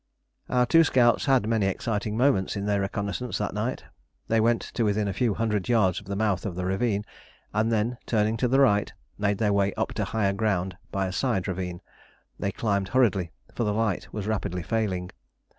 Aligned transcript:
Our 0.49 0.65
two 0.65 0.83
scouts 0.83 1.25
had 1.25 1.45
many 1.47 1.67
exciting 1.67 2.17
moments 2.17 2.55
in 2.55 2.65
their 2.65 2.81
reconnaissance 2.81 3.37
that 3.37 3.53
night. 3.53 3.83
They 4.29 4.41
went 4.41 4.63
to 4.73 4.81
within 4.83 5.07
a 5.07 5.13
few 5.13 5.35
hundred 5.35 5.69
yards 5.69 5.99
of 5.99 6.07
the 6.07 6.15
mouth 6.15 6.43
of 6.43 6.55
the 6.55 6.65
ravine, 6.65 7.05
and 7.53 7.71
then, 7.71 7.99
turning 8.07 8.35
to 8.37 8.47
the 8.47 8.61
right, 8.61 8.91
made 9.19 9.37
their 9.37 9.53
way 9.53 9.75
up 9.75 9.93
to 9.93 10.05
higher 10.05 10.33
ground 10.33 10.75
by 10.91 11.05
a 11.05 11.11
side 11.11 11.47
ravine. 11.47 11.81
They 12.39 12.51
climbed 12.51 12.87
hurriedly, 12.87 13.31
for 13.53 13.63
the 13.63 13.73
light 13.75 14.11
was 14.11 14.25
rapidly 14.25 14.63
failing. 14.63 15.11